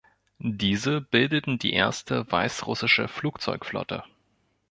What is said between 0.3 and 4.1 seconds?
Diese bildeten die erste weißrussische Flugzeugflotte.